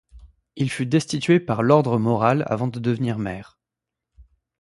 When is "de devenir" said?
2.67-3.19